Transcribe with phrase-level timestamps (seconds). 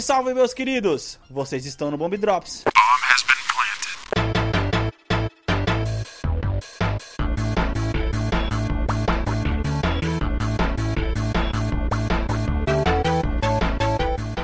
[0.00, 1.18] Salve, salve, meus queridos!
[1.28, 2.64] Vocês estão no Bomb Drops.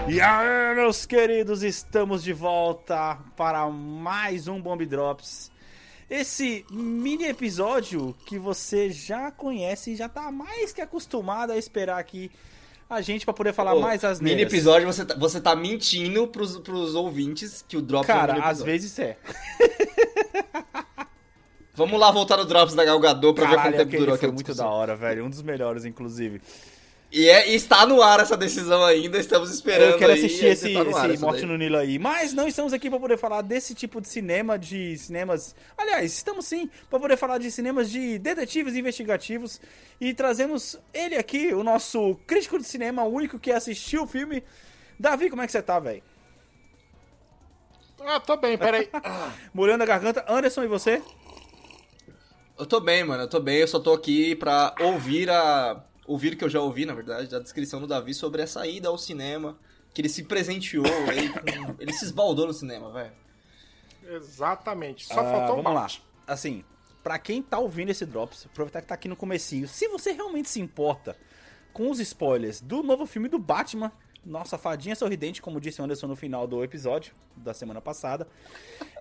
[0.09, 5.50] E aí, meus queridos, estamos de volta para mais um Bomb Drops.
[6.09, 11.98] Esse mini episódio que você já conhece e já tá mais que acostumado a esperar
[11.98, 12.30] aqui
[12.89, 16.27] a gente para poder falar Ô, mais as Mini episódio, você tá, você tá mentindo
[16.29, 19.17] pros, pros ouvintes que o Drops é um Cara, às vezes é.
[21.75, 24.17] Vamos lá voltar no Drops da Galgador pra ver Caralho, quanto tempo aquele durou foi
[24.17, 24.67] aquela muito discussão.
[24.71, 25.25] da hora, velho.
[25.27, 26.41] Um dos melhores, inclusive.
[27.16, 30.48] E, é, e está no ar essa decisão ainda, estamos esperando Eu quero aí, assistir
[30.48, 31.98] esse, tá no ar esse Morte no Nilo aí.
[31.98, 35.56] Mas não estamos aqui para poder falar desse tipo de cinema, de cinemas.
[35.78, 39.59] Aliás, estamos sim para poder falar de cinemas de detetives investigativos.
[39.98, 44.44] E trazemos ele aqui, o nosso crítico de cinema, o único que assistiu o filme.
[45.00, 46.03] Davi, como é que você tá, velho?
[47.98, 48.91] Ah, tô bem, peraí.
[49.55, 50.22] Molhando a garganta.
[50.28, 51.00] Anderson, e você?
[52.59, 55.83] Eu tô bem, mano, eu tô bem, eu só tô aqui pra ouvir a...
[56.07, 58.97] Ouvir que eu já ouvi, na verdade, da descrição do Davi sobre essa ida ao
[58.97, 59.59] cinema,
[59.93, 63.12] que ele se presenteou, ele, com- ele se esbaldou no cinema, velho.
[64.09, 65.07] Exatamente.
[65.07, 65.87] Só Ah, faltou vamos lá.
[66.27, 66.65] Assim,
[67.03, 69.67] pra quem tá ouvindo esse Drops, aproveitar que tá aqui no comecinho.
[69.67, 71.17] Se você realmente se importa
[71.73, 73.91] com os spoilers do novo filme do Batman,
[74.27, 78.27] nossa fadinha sorridente, como disse o Anderson no final do episódio da semana passada.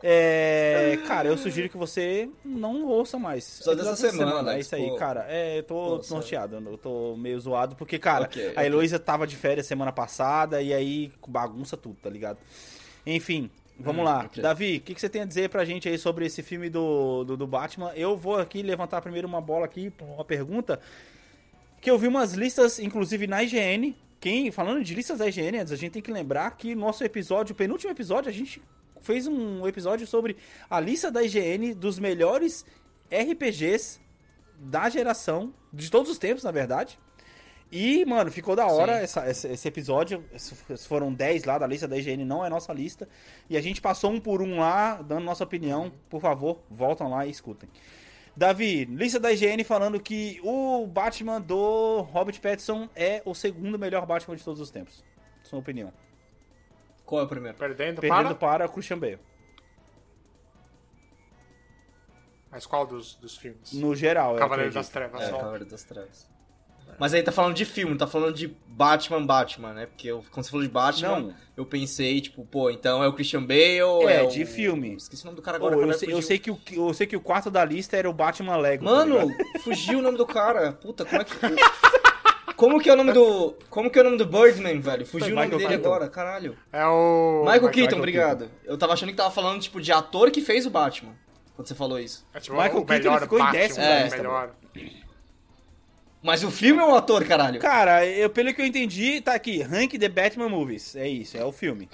[0.03, 3.43] É, cara, eu sugiro que você não ouça mais.
[3.43, 4.95] Só dessa Episódio semana, É isso aí, pô.
[4.97, 5.25] cara.
[5.27, 8.65] É, eu tô norteado, eu tô meio zoado, porque, cara, Ok, a.
[8.65, 12.37] Heloísa tava de férias semana passada e aí bagunça tudo, tá ligado?
[13.05, 14.25] Enfim, vamos Hum, lá.
[14.25, 14.43] ok.
[14.43, 17.23] Davi, o que, que você tem a dizer pra gente aí sobre esse filme do,
[17.23, 17.91] do, do Batman?
[17.95, 20.79] Eu vou aqui levantar primeiro uma bola aqui, uma pergunta.
[21.81, 23.95] Que eu vi umas listas, inclusive na IGN.
[24.25, 27.55] Quem, falando de listas da IGN, a gente tem que lembrar que nosso episódio, o
[27.55, 28.59] penúltimo episódio, a gente
[28.99, 30.35] fez um episódio sobre
[30.67, 32.65] a lista da IGN dos melhores
[33.11, 33.99] RPGs
[34.57, 36.97] da geração, de todos os tempos, na verdade.
[37.71, 39.03] E, mano, ficou da hora Sim.
[39.03, 40.25] essa- esse, episódio.
[40.87, 43.07] Foram 10 lá da lista da IGN, não é nossa lista.
[43.47, 45.91] E a gente passou um por um lá, dando nossa opinião.
[46.09, 47.69] Por favor, voltam lá e escutem.
[48.35, 54.05] Davi, lista da IGN falando que o Batman do Robert Pattinson é o segundo melhor
[54.05, 55.03] Batman de todos os tempos.
[55.43, 55.93] Sua opinião.
[57.05, 57.57] Qual é o primeiro?
[57.57, 58.63] Perdendo, Perdendo para.
[58.63, 59.19] para Christian Bale.
[62.51, 63.73] Mas qual dos, dos filmes?
[63.73, 64.89] No geral, eu Cavaleiro das.
[64.89, 65.21] Trevas.
[65.21, 65.31] É.
[65.31, 66.29] Cavaleiro das Trevas.
[66.99, 69.85] Mas aí tá falando de filme, tá falando de Batman, Batman, né?
[69.85, 71.33] Porque eu- quando você falou de Batman, Não.
[71.57, 74.47] eu pensei, tipo, pô, então é o Christian Bale, É, é, de o...
[74.47, 74.95] filme.
[74.95, 75.81] Esqueci o nome do cara Pô, agora.
[75.81, 78.09] eu, cara, sei, eu, sei que o, eu sei que o quarto da lista era
[78.09, 78.85] o Batman Lego.
[78.85, 79.35] tá Mano, ligado?
[79.63, 80.71] fugiu o nome do cara.
[80.73, 81.35] Puta, como é que...
[82.55, 83.53] Como que é o nome do...
[83.69, 85.05] Como que é o nome do Birdman, velho?
[85.05, 85.89] Fugiu o nome Michael dele Keaton.
[85.93, 86.57] agora, caralho.
[86.71, 87.41] É o.
[87.43, 88.51] Michael, Keaton, Michael obrigado.
[88.63, 91.11] Eu tava achando que tava falando, tipo, de ator que fez o Batman.
[91.53, 92.25] Quando você falou isso.
[92.33, 94.51] É, tipo, Michael o Keaton, ficou em Batman, décimo na o lista, melhor.
[96.25, 97.59] Mas o filme é o ator, caralho.
[97.59, 100.95] Cara, eu, pelo que eu entendi, tá aqui, Rank the Batman Movies.
[100.95, 101.87] É isso, é o filme.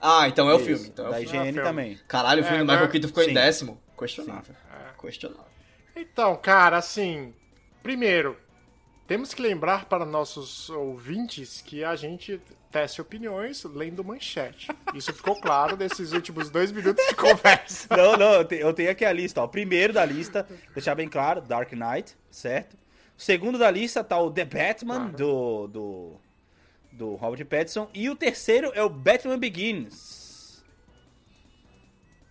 [0.00, 0.86] Ah, então é o Isso, filme.
[0.86, 1.36] Então é o da filme.
[1.36, 1.68] IGN filme.
[1.68, 1.98] também.
[2.06, 2.92] Caralho, o filme É, do Michael né?
[2.92, 3.30] Keaton ficou Sim.
[3.30, 3.80] em décimo.
[3.98, 4.54] Questionável.
[4.72, 5.00] É.
[5.02, 5.44] Questionável.
[5.96, 7.34] Então, cara, assim.
[7.82, 8.38] Primeiro,
[9.06, 12.40] temos que lembrar para nossos ouvintes que a gente
[12.70, 14.68] teste opiniões lendo manchete.
[14.94, 17.88] Isso ficou claro nesses últimos dois minutos de conversa.
[17.96, 19.46] Não, não, eu tenho aqui a lista, ó.
[19.48, 22.76] Primeiro da lista, deixar bem claro, Dark Knight, certo?
[23.20, 25.16] Segundo da lista tá o The Batman, Claro.
[25.18, 26.20] do, do,
[26.90, 27.90] do Robert Pattinson.
[27.92, 30.64] E o terceiro é o Batman Begins.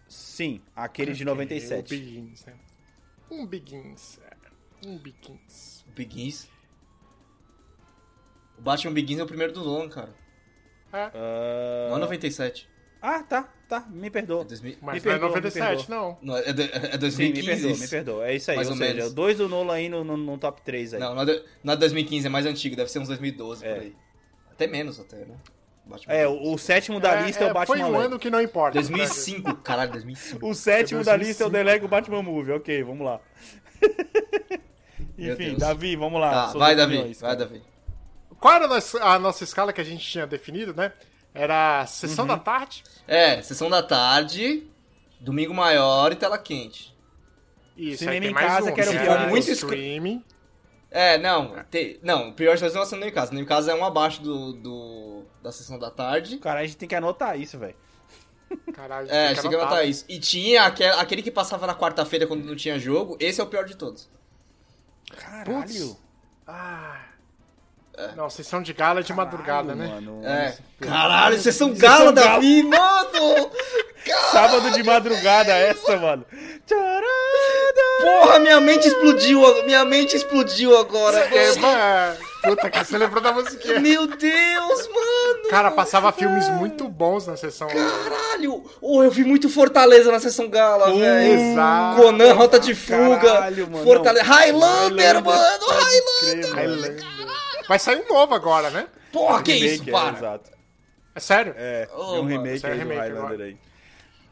[0.08, 1.88] Sim, aquele de O 97.
[1.96, 2.54] Begins, né?
[3.30, 4.20] Um Begins.
[4.26, 5.86] é, Um Begins.
[5.88, 6.48] O Begins.
[8.58, 10.16] O Batman Begins é o primeiro do Nolan, cara.
[10.92, 12.68] É, Ah, Não é 97.
[13.02, 14.42] Ah, tá, tá, me perdoa.
[14.42, 14.78] É 2000...
[14.82, 16.18] mas Me não perdoa, é me 97, não.
[16.22, 17.46] Não, é, do- é Sim, me 2015.
[17.46, 18.28] perdoa, me perdoa.
[18.28, 19.14] É isso aí, Mais ou, ou seja, menos.
[19.14, 21.00] dois do Nolan aí no, no, no top 3 aí.
[21.00, 23.74] Não, não é, do- não é 2015, é mais antigo, deve ser uns 2012 É.
[23.74, 23.96] por aí.
[24.52, 25.36] Até menos, até, né?
[25.86, 28.04] Batman É, o, o sétimo da lista é, o Batman Foi um Lego.
[28.04, 28.74] ano que não importa.
[28.74, 30.46] 2005, caralho, 2005.
[30.48, 31.52] O sétimo É da lista é o 2005.
[31.52, 32.52] The Lego Batman Movie.
[32.52, 33.20] Ok, vamos lá.
[35.18, 35.56] Enfim.
[35.58, 36.48] Davi, vamos lá.
[36.52, 37.36] Tá, vai, Davi, opiniões, vai.
[37.36, 37.62] Davi.
[38.40, 40.92] Qual era a nossa, a nossa escala que a gente tinha definido, né?
[41.34, 42.30] Era sessão Uhum.
[42.30, 42.84] da tarde.
[43.08, 44.68] É, sessão da tarde,
[45.20, 46.96] domingo maior e tela quente.
[47.78, 48.74] Isso, Cinema em casa, um.
[48.74, 49.28] que era o pior.
[49.30, 50.24] Muito streaming.
[50.92, 53.32] É, não, te, não, Priorities não é sendo em casa.
[53.32, 56.38] No caso é um abaixo do, do- da sessão da tarde.
[56.38, 57.76] Cara, a gente tem que anotar isso, velho.
[58.74, 59.66] Caralho, É, tem que anotar.
[59.70, 60.04] notar isso.
[60.10, 63.48] E tinha aquele, aquele que passava na quarta-feira quando não tinha jogo, esse é o
[63.48, 64.10] pior de todos.
[65.16, 65.62] Caralho.
[65.62, 65.98] Putz.
[66.48, 67.00] Ah,
[68.16, 69.88] Não, sessão de gala é de madrugada, né?
[69.88, 70.54] Mano, É.
[70.82, 72.28] Caralho, vocês são Vocês gala, são gala.
[72.36, 73.52] Davi, mano!
[74.32, 76.26] Sábado de madrugada essa, mano.
[78.02, 81.18] Porra, minha mente explodiu, minha mente explodiu agora.
[81.18, 83.80] É, mano, puta, que você lembrou da musiquinha.
[83.80, 85.50] Meu Deus, mano!
[85.50, 87.68] Cara, passava filmes muito bons na sessão.
[87.68, 88.64] Caralho!
[88.82, 91.52] Oh, eu vi muito Fortaleza na sessão gala, velho.
[91.52, 92.02] Exato.
[92.02, 93.20] Conan, Rota de Fuga.
[93.20, 94.26] Caralho, mano, Fortaleza.
[94.26, 95.66] Highlander, Highlander, mano!
[95.68, 96.56] Highlander!
[96.56, 97.19] Highlander.
[97.70, 98.88] Vai sair um novo agora, né?
[99.14, 100.18] Porra, que Remake, isso, é, para!
[100.18, 100.52] exato.
[101.14, 101.54] É sério?
[101.56, 103.58] É, Oh, tem um mano, remake isso é aí do remake Highlander aí.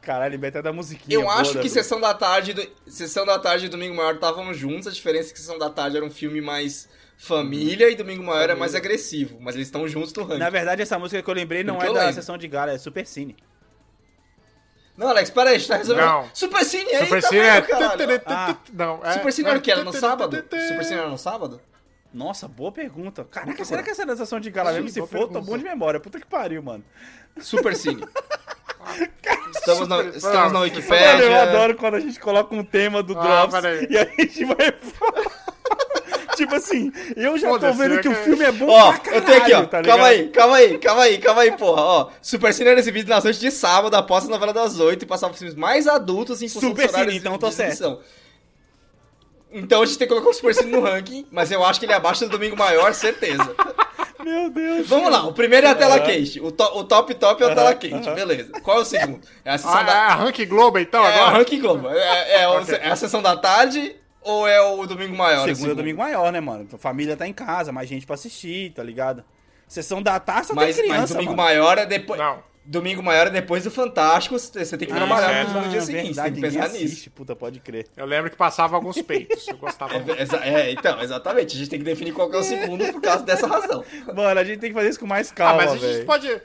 [0.02, 1.16] Caralho, ele até da musiquinha.
[1.16, 1.68] Eu boa acho da que.
[1.68, 5.32] Sessão da Tarde e Sessão da Tarde e Domingo Maior estavam juntos, a diferença é
[5.34, 9.38] que Sessão da Tarde era um filme mais família e Domingo Maior é mais agressivo,
[9.40, 10.38] mas eles estão juntos no ranking.
[10.40, 12.14] Na verdade, essa música que eu lembrei não Porque é da lembro.
[12.14, 13.36] sessão de gala, é Super Cine.
[14.96, 16.06] Não, Alex, pera aí, a gente tá resolvendo.
[16.06, 16.30] Não.
[16.34, 18.22] Super Cine aí, Super tá Cine é.
[18.26, 18.56] Ah.
[18.72, 19.12] Não, é.
[19.12, 19.70] Super Cine era o que?
[19.70, 20.36] Era no sábado?
[20.36, 21.60] Super Cine era no sábado?
[22.12, 23.24] Nossa, boa pergunta.
[23.24, 23.84] Caraca, Muito será boa.
[23.84, 24.88] que essa é sessão de gala mesmo?
[24.88, 25.40] Se for, tô pergunta.
[25.40, 26.00] bom de memória.
[26.00, 26.84] Puta que pariu, mano.
[27.38, 28.02] Super Cine.
[29.54, 31.12] Estamos na, estamos na Wikipédia.
[31.12, 34.44] Mano, eu adoro quando a gente coloca um tema do Ah, Drops e a gente
[34.44, 34.56] vai...
[36.36, 38.98] tipo assim, eu já tô vendo é que o que- filme é bom Ó, pra
[39.00, 39.66] caralho, eu tenho aqui, ó.
[39.66, 41.82] tá calma aí, calma aí, calma aí, calma aí, porra.
[41.82, 45.06] Ó, Super Cine era exibido nas noites de sábado após a novela das oito e
[45.06, 48.00] passava filmes mais adultos em função Super Cine, então tô exibição.
[49.52, 51.86] Então a gente tem que colocar o Super Cine no ranking, mas eu acho que
[51.86, 53.54] ele é abaixo do Domingo Maior, certeza.
[54.22, 54.86] Meu Deus.
[54.88, 56.04] Vamos lá, o primeiro é a tela Aham.
[56.04, 56.40] quente.
[56.40, 58.14] O, to- o top top é a tela Aham, quente, aham.
[58.14, 58.52] beleza.
[58.60, 59.20] Qual é o segundo?
[59.44, 59.92] É a sessão Ah, da...
[59.92, 61.38] é a Rank Globo então É a agora?
[61.38, 61.88] ranking Globo.
[61.88, 62.74] É, é o- Ok.
[62.80, 65.38] é a sessão da tarde ou é o Domingo Maior?
[65.38, 65.76] o Segunda é segundo?
[65.76, 66.64] domingo maior, né, mano?
[66.64, 69.24] Então, família tá em casa, mais gente pra assistir, tá ligado?
[69.66, 71.42] Sessão da tarde só Mas, tem criança, mas Domingo mano.
[71.44, 72.18] Maior é depois...
[72.20, 72.42] Não.
[72.70, 75.44] Domingo Maior é depois do Fantástico, você tem que Ah, trabalhar é.
[75.44, 76.92] no dia seguinte, verdade, tem que pensar ninguém nisso.
[76.92, 77.86] assiste, Puta, pode crer.
[77.96, 79.48] Eu lembro que passava alguns peitos.
[79.48, 80.10] Eu gostava muito.
[80.12, 81.56] É, exa- é, então, exatamente.
[81.56, 83.82] A gente tem que definir qual que é o segundo por causa dessa razão.
[84.14, 86.04] Mano, a gente tem que fazer isso com mais Ah, calma, mas a gente velho.
[86.06, 86.42] pode.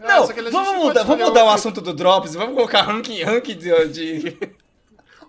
[0.00, 1.54] Não, Ah, só que a gente vamos pode mudar, vamos mudar o outro.
[1.58, 4.38] assunto do Drops, vamos colocar ranking, ranking de, de-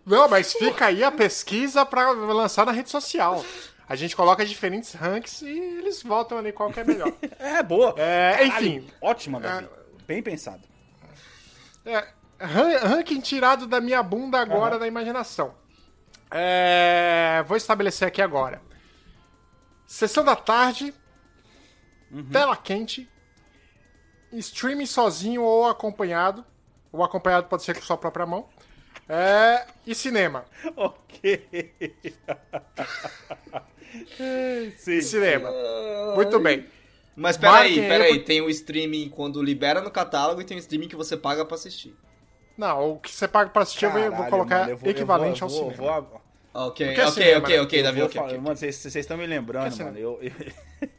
[0.05, 3.43] Não, mas fica aí a pesquisa pra lançar na rede social.
[3.89, 7.11] A gente coloca diferentes ranks e eles votam ali qual que é melhor.
[7.39, 7.93] É, boa.
[7.97, 8.87] É, enfim.
[9.01, 9.67] Ótima, Davi.
[10.05, 10.61] Bem pensado.
[11.85, 12.07] É,
[12.39, 15.55] ran- ranking tirado da minha bunda agora da imaginação.
[16.29, 18.61] É, vou estabelecer aqui agora.
[19.85, 20.93] Sessão da tarde,
[22.31, 23.09] tela quente,
[24.33, 26.45] streaming sozinho ou acompanhado.
[26.91, 28.49] O acompanhado pode ser com sua própria mão.
[29.07, 30.43] É, e cinema.
[30.75, 31.73] Ok.
[34.77, 35.01] Sim.
[35.01, 35.51] Cinema.
[36.15, 36.65] Muito bem.
[37.15, 40.55] Mas peraí, Marquem aí, peraí, porque- tem o streaming quando libera no catálogo e tem
[40.55, 41.95] o streaming que você paga pra assistir.
[42.57, 44.77] Não, o que você paga pra assistir eu vou- eu vou Caralho, colocar mano, eu
[44.77, 46.01] vou- eu equivalente vou- ao cinema.
[46.01, 46.21] vou-
[46.53, 48.39] Ok, é ok, cinema, ok, ok, eu Davi, ok, falar- ok.
[48.39, 49.97] Mano, vocês estão me lembrando, é mano.
[49.97, 50.19] Eu,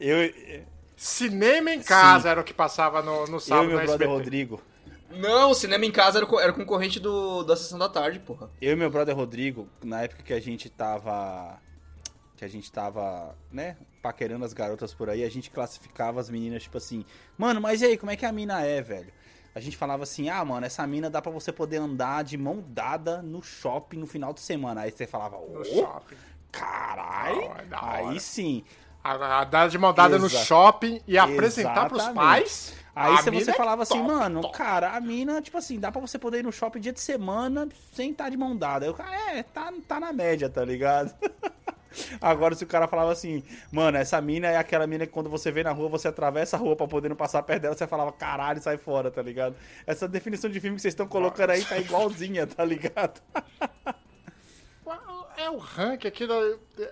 [0.00, 0.62] eu, eu,
[0.96, 4.10] Cinema em casa era o que passava no, no eu sábado e meu brother SBT.
[4.12, 4.62] Rodrigo.
[5.10, 8.50] Não, o cinema em casa era, era concorrente do, da sessão da tarde, porra.
[8.60, 11.58] Eu e meu brother Rodrigo, na época que a gente tava.
[12.40, 16.62] Que a gente tava, né, paquerando as garotas por aí, a gente classificava as meninas,
[16.62, 17.04] tipo assim,
[17.36, 19.12] mano, mas e aí, como é que a mina é, velho?
[19.54, 22.64] A gente falava assim, ah, mano, essa mina dá pra você poder andar de mão
[22.66, 24.80] dada no shopping no final de semana.
[24.80, 26.16] Aí você falava, ô, shopping.
[26.50, 28.08] caralho, hora.
[28.08, 28.64] aí sim.
[29.04, 32.24] A, a dar de mão dada no shopping e apresentar pros Exatamente.
[32.24, 32.74] pais.
[32.96, 34.56] Aí a você, é falava assim, top, mano, top.
[34.56, 37.68] cara, a mina, tipo assim, dá pra você poder ir no shopping dia de semana
[37.92, 38.90] sem estar de mão dada.
[38.94, 41.14] Cara, é, tá, tá na média, tá ligado?
[42.20, 43.42] Agora, se o cara falava assim,
[43.72, 46.60] mano, essa mina é aquela mina que quando você vê na rua, você atravessa a
[46.60, 49.56] rua pra poder não passar perto dela, você falava, caralho, sai fora, tá ligado?
[49.86, 53.20] Essa definição de filme que vocês estão colocando aí tá igualzinha, tá ligado?
[55.36, 56.26] É o rank aqui,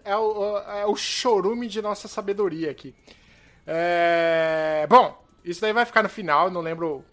[0.05, 2.95] é o, é o chorume de nossa sabedoria aqui.
[3.67, 7.05] É, Bom, isso daí vai ficar no final, não lembro.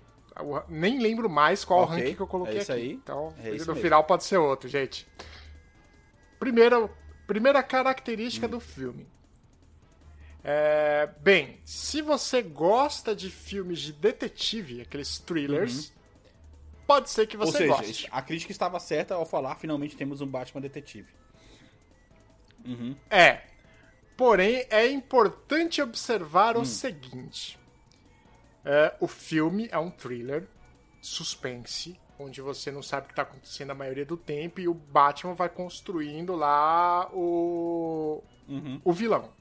[0.70, 2.82] Nem lembro mais qual Ok, rank que eu coloquei é isso aqui.
[2.82, 3.84] aí, Então, é isso no mesmo.
[3.84, 5.06] final pode ser outro, gente.
[6.40, 6.90] Primeiro,
[7.28, 7.64] primeira Hum.
[7.64, 9.08] característica do filme.
[10.44, 15.92] É, bem, se você gosta de filmes de detetive, aqueles thrillers,
[16.86, 17.44] pode ser que Uhum.
[17.46, 18.08] Ou você seja, goste.
[18.12, 21.10] a crítica estava certa ao falar, finalmente temos um Batman detetive.
[22.64, 22.96] Uhum.
[23.10, 23.42] É.
[24.16, 26.62] Porém, é importante observar Hum.
[26.62, 27.58] o seguinte:
[28.64, 30.48] É, o filme é um thriller,
[31.02, 34.74] suspense, onde você não sabe o que está acontecendo a maioria do tempo e o
[34.74, 38.80] Batman vai construindo lá o, Uhum.
[38.84, 39.32] o vilão.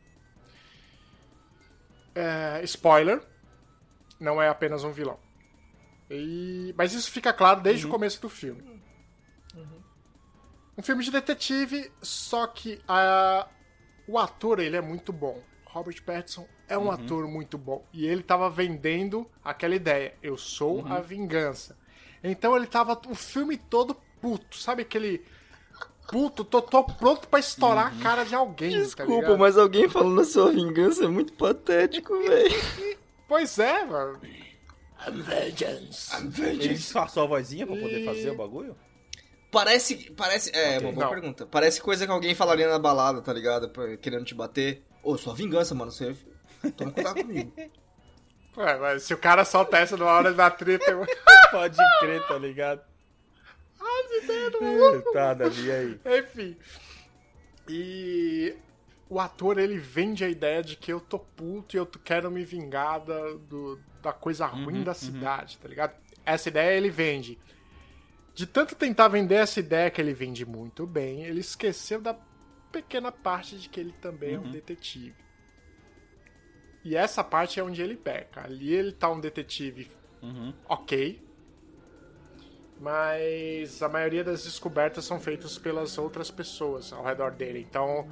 [2.14, 3.22] É, spoiler:
[4.20, 5.18] não é apenas um vilão.
[6.10, 8.80] E- mas isso fica claro desde o começo do filme.
[10.76, 13.46] Um filme de detetive, só que a-
[14.08, 15.40] o ator ele é muito bom.
[15.66, 17.84] Robert Pattinson é um ator muito bom.
[17.92, 20.14] E ele tava vendendo aquela ideia.
[20.22, 21.76] Eu sou a vingança.
[22.24, 24.56] Então ele tava o filme todo puto.
[24.56, 25.22] Sabe aquele
[26.08, 26.42] puto?
[26.44, 29.38] Tô, tô pronto pra estourar a cara de alguém, tá Desculpa, ligado?
[29.38, 32.54] mas alguém falando a sua vingança é muito patético, velho.
[33.28, 34.18] Pois é, mano.
[36.38, 38.76] Ele disfarçou a vozinha pra poder E- fazer o bagulho?
[39.50, 40.10] Parece.
[40.12, 40.50] Parece.
[40.54, 40.80] É, Ok.
[40.88, 41.12] uma boa Não.
[41.12, 41.46] pergunta.
[41.46, 43.70] Parece coisa que alguém falaria na balada, tá ligado?
[43.98, 44.82] Querendo te bater.
[45.02, 45.92] Ô, sua vingança, mano.
[45.92, 46.16] Você.
[46.76, 47.52] Toma cuidado comigo.
[48.56, 51.04] Ué, mas se o cara solta essa numa hora da treta, eu...
[51.50, 52.80] Pode crer, tá ligado?
[55.12, 56.00] Tá, Davi, aí?
[56.18, 56.56] Enfim.
[57.68, 58.54] E
[59.08, 62.44] o ator, ele vende a ideia de que eu tô puto e eu quero me
[62.44, 65.94] vingar da, do- da coisa ruim da cidade, tá ligado?
[66.24, 67.38] Essa ideia ele vende.
[68.34, 72.16] De tanto tentar vender essa ideia que ele vende muito bem, ele esqueceu da
[72.72, 75.14] pequena parte de que ele também é um detetive.
[76.84, 78.44] E essa parte é onde ele peca.
[78.44, 79.90] Ali ele tá um detetive
[80.22, 80.52] Uhum.
[80.68, 81.22] ok.
[82.80, 87.64] Mas a maioria das descobertas são feitas pelas outras pessoas ao redor dele.
[87.68, 88.08] Então,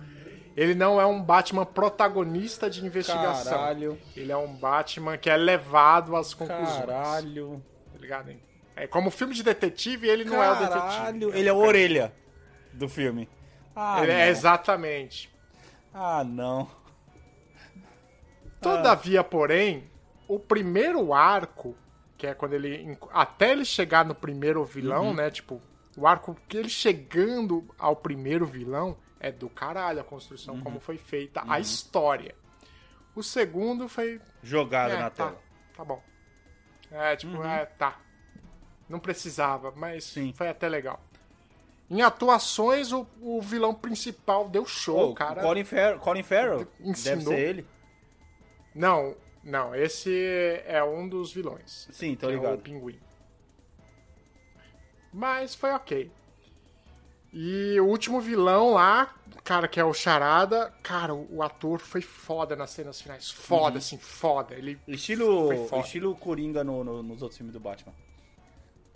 [0.56, 3.52] ele não é um Batman protagonista de investigação.
[3.58, 6.78] Caralho, Ele é um Batman que é levado às conclusões.
[6.78, 7.62] caralho.
[7.92, 8.30] Tá ligado?
[8.30, 8.40] hein?
[8.74, 10.80] É como filme de detetive, ele não é o detetive.
[10.80, 12.12] Caralho, ele é a orelha
[12.72, 13.28] do filme.
[13.76, 14.18] Ah, Ele não.
[14.18, 15.30] é exatamente.
[15.92, 16.70] Ah, não.
[18.62, 19.90] Todavia, porém,
[20.28, 21.74] o primeiro arco,
[22.16, 22.96] que é quando ele.
[23.12, 25.14] Até ele chegar no primeiro vilão, Uhum.
[25.14, 25.30] né?
[25.30, 25.60] Tipo,
[25.96, 30.60] o arco que ele chegando ao primeiro vilão é do caralho a construção, Uhum.
[30.62, 32.34] como foi feita a história.
[33.14, 34.20] O segundo foi.
[34.42, 35.38] Jogado é, na tá, tela.
[35.76, 36.02] tá bom.
[36.90, 37.98] É, tipo, é, tá.
[38.88, 40.32] Não precisava, mas Sim.
[40.34, 41.00] foi até legal.
[41.90, 45.42] Em atuações, o, o vilão principal deu show, Ô, cara.
[45.42, 46.66] Colin, Fer Colin Farrell?
[46.80, 47.18] Ensinou.
[47.18, 47.66] Deve ser ele.
[48.74, 51.88] Não, não, esse é um dos vilões.
[51.92, 52.58] Sim, tô que é o ligado.
[52.60, 52.98] pinguim.
[55.12, 56.10] Mas foi ok.
[57.32, 62.54] E o último vilão lá, cara, que é o Charada, cara, o, ator foi foda
[62.54, 63.30] nas cenas finais.
[63.30, 64.54] Foda, assim, foda.
[64.54, 64.78] Ele.
[64.86, 65.82] Estilo, Foi foda.
[65.82, 67.94] estilo Coringa no- no- nos outros filmes do Batman.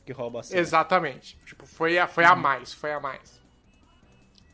[0.04, 0.60] Que rouba a cena.
[0.60, 1.38] Exatamente.
[1.46, 3.40] Tipo, foi a, foi a mais, foi a mais.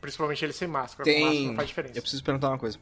[0.01, 1.03] Principalmente ele sem máscara.
[1.03, 1.47] Com máscara Tem.
[1.47, 1.97] não faz diferença.
[1.97, 2.79] Eu preciso perguntar uma coisa.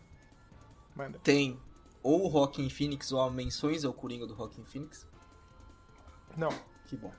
[0.95, 1.19] Manda.
[1.23, 1.59] Tem
[2.03, 5.07] ou o Rockin' Phoenix ou menções ao Coringa do Rockin' Phoenix?
[6.35, 6.49] Não.
[6.85, 7.11] Que bom.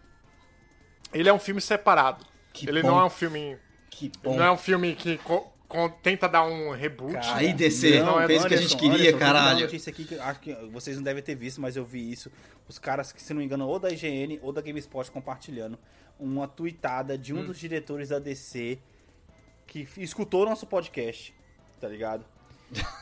[1.13, 2.25] Ele é um filme separado.
[2.53, 2.89] Que ele bom.
[2.89, 3.59] não é um filme.
[3.91, 4.37] Que bom.
[4.37, 7.13] Não é um filme que co- co- tenta dar um reboot.
[7.15, 9.57] Cara, Aí, DC, não, é- fez o que a gente queria, Anderson, caralho.
[9.59, 12.31] uma notícia aqui que acho que vocês não devem ter visto, mas eu vi isso.
[12.69, 15.79] Os caras que, se não me engano, ou da IGN ou da GameSpot compartilhando
[16.19, 17.47] uma tweetada de um Hum.
[17.47, 18.79] dos diretores da DC
[19.67, 21.35] que escutou nosso podcast,
[21.81, 22.25] tá ligado?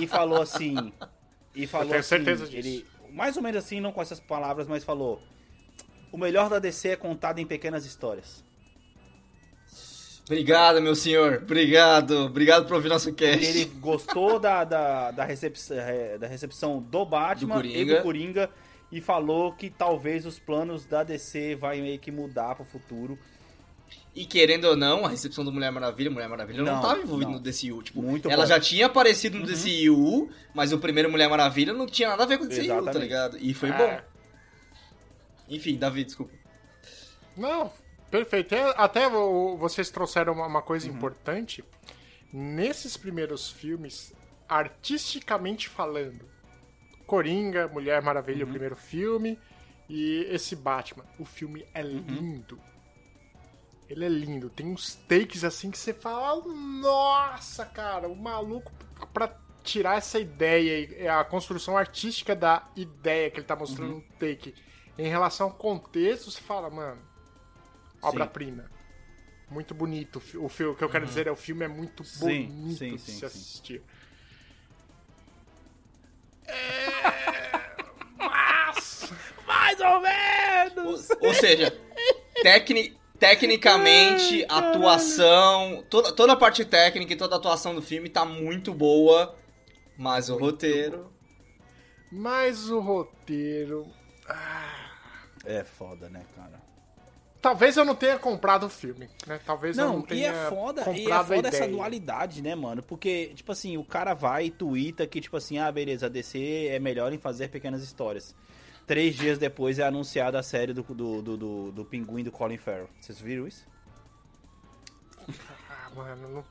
[0.00, 0.92] e falou assim.
[1.54, 2.56] E falou tenho assim, certeza disso.
[2.56, 5.22] Ele, mais ou menos assim, não com essas palavras, mas falou:
[6.12, 8.44] O melhor da DC é contado em pequenas histórias.
[10.30, 11.40] Obrigado, meu senhor.
[11.42, 12.26] Obrigado.
[12.26, 13.44] Obrigado por ouvir nosso cast.
[13.44, 15.76] Ele gostou da, da, da, recepção,
[16.20, 18.48] da recepção do Batman Do e do Coringa
[18.92, 23.18] e falou que talvez os planos da DC vai meio que mudar pro futuro.
[24.14, 27.30] E querendo ou não, a recepção do Mulher Maravilha, Mulher Maravilha não, Não, estava envolvida
[27.30, 27.38] não.
[27.38, 27.82] no DCU.
[27.82, 28.48] Tipo, Muito ela bom.
[28.48, 32.38] já tinha aparecido no DCU, mas o primeiro Mulher Maravilha não tinha nada a ver
[32.38, 32.98] com o DCU, tá Exatamente.
[33.02, 33.38] ligado?
[33.38, 33.72] E foi É.
[33.78, 34.00] bom.
[35.48, 36.32] Enfim, Davi, desculpa.
[37.36, 37.72] Não,
[38.10, 38.54] perfeito.
[38.54, 39.08] É, Até
[39.58, 40.64] vocês trouxeram uma, uma Uhum.
[40.64, 41.64] coisa importante.
[42.32, 44.12] Nesses primeiros filmes,
[44.48, 46.24] artisticamente falando,
[47.06, 48.48] Coringa, Mulher Maravilha, Uhum.
[48.48, 49.38] o primeiro filme,
[49.88, 52.04] e esse Batman, o filme é Uhum.
[52.08, 52.60] lindo.
[53.90, 54.48] Ele é lindo.
[54.48, 58.72] Tem uns takes assim que você fala, nossa, cara, o maluco
[59.12, 63.96] pra tirar essa ideia, e a construção artística da ideia que ele tá mostrando Uhum.
[63.96, 64.54] no take
[64.96, 67.00] em relação ao contexto, você fala, mano,
[68.00, 68.70] obra-prima.
[69.50, 70.22] Muito bonito.
[70.36, 72.78] O O filme, o que eu quero dizer é o filme é muito Sim, bonito
[72.78, 73.26] sim, de sim, se sim.
[73.26, 73.82] assistir.
[76.46, 76.54] É...
[78.16, 79.12] Mas...
[79.46, 81.10] Mais ou menos!
[81.10, 81.76] Ou, ou seja,
[82.42, 88.24] tecni- tecnicamente, atuação, toda, toda a parte técnica e toda a atuação do filme tá
[88.24, 89.36] muito boa,
[89.96, 91.12] mas o roteiro.
[92.10, 93.86] Mas o roteiro.
[95.44, 96.60] É foda, né, cara?
[97.42, 99.40] Talvez eu não tenha comprado o filme, né?
[99.46, 102.54] Talvez eu não Não, tenha e é foda, comprado e é foda essa dualidade, né,
[102.54, 102.82] mano?
[102.82, 106.68] Porque, tipo assim, o cara vai e tuita que, tipo assim, ah, beleza, a DC
[106.70, 108.34] é melhor em fazer pequenas histórias.
[108.90, 112.56] Três dias depois é anunciada a série do, do, do, do, do Pinguim do Colin
[112.56, 112.90] Farrell.
[113.00, 113.64] Vocês viram isso?
[115.70, 116.44] Ah, mano, não...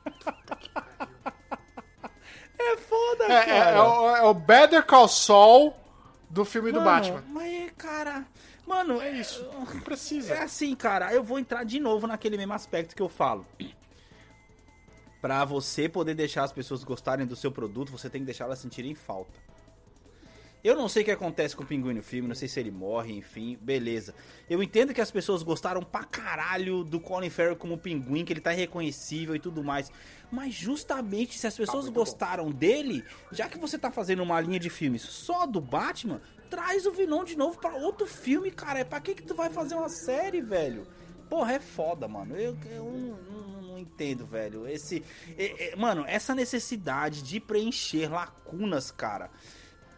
[2.58, 3.70] É foda, É, é- cara.
[3.76, 5.76] é o, é o Better Call Saul
[6.30, 7.24] do filme do Mano, Batman.
[7.28, 8.26] Mas, cara.
[8.66, 9.46] Mano, É isso.
[9.52, 10.32] Não precisa.
[10.32, 13.46] É assim, cara, eu vou entrar de novo naquele mesmo aspecto que eu falo.
[15.20, 18.60] Pra você poder deixar as pessoas gostarem do seu produto, você tem que deixar elas
[18.60, 19.38] sentirem falta.
[20.62, 22.70] Eu não sei o que acontece com o Pinguim no filme, não sei se ele
[22.70, 24.14] morre, enfim, beleza.
[24.48, 28.40] Eu entendo que as pessoas gostaram pra caralho do Colin Farrell como Pinguim, que ele
[28.42, 29.90] tá irreconhecível e tudo mais.
[30.30, 32.00] Mas justamente se as pessoas muito bom.
[32.00, 33.02] gostaram dele,
[33.32, 37.24] já que você tá fazendo uma linha de filmes só do Batman, traz o vilão
[37.24, 38.80] de novo pra outro filme, cara.
[38.80, 40.86] É pra que que tu vai fazer uma série, velho?
[41.30, 42.36] Porra, é foda, mano.
[42.36, 44.68] Eu, eu não, não- não entendo, velho.
[44.68, 45.02] Esse.
[45.38, 49.30] é- é- mano, essa necessidade de preencher lacunas, cara,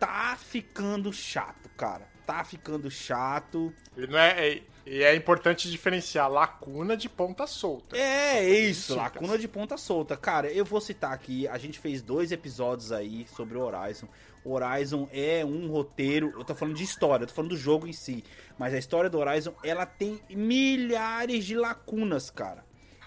[0.07, 2.11] tá ficando chato, cara.
[2.27, 3.73] Tá ficando chato.
[3.97, 7.97] E, não é, é- e é importante diferenciar lacuna de ponta solta.
[7.97, 10.17] É isso, lacuna de ponta solta.
[10.17, 14.09] Cara, eu vou citar aqui, a gente fez dois episódios aí sobre o Horizon.
[14.45, 17.93] Horizon é um roteiro, eu tô falando de história, eu tô falando do jogo em
[17.93, 18.25] si.
[18.59, 22.65] Mas a história do Horizon, ela tem milhares de lacunas, cara.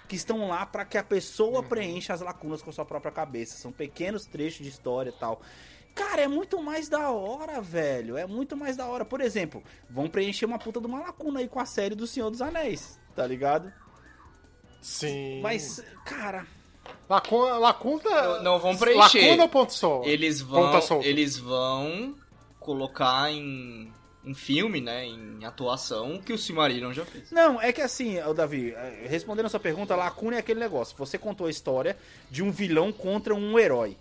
[0.07, 3.57] Que estão lá pra que a pessoa preencha as lacunas com a sua própria cabeça.
[3.57, 5.41] São pequenos trechos de história e tal.
[5.95, 8.17] Cara, é muito mais da hora, velho.
[8.17, 9.05] É muito mais da hora.
[9.05, 12.29] Por exemplo, vão preencher uma puta de uma lacuna aí com a série do Senhor
[12.29, 13.71] dos Anéis, tá ligado?
[14.81, 15.39] Sim.
[15.41, 16.45] Mas, cara,
[17.09, 17.57] Lacuna.
[17.57, 19.21] lacuna Não vão preencher.
[19.25, 20.07] Lacuna ou ponto solto?
[20.07, 22.15] Eles vão, eles vão
[22.59, 23.91] colocar em,
[24.23, 27.31] em filme, né, em atuação, que o Silmarillion já fez.
[27.31, 30.97] Não, é que assim, Davi, eh, respondendo a sua pergunta, lacuna é aquele negócio.
[30.97, 31.95] Você contou a história
[32.29, 33.97] de um vilão contra um herói,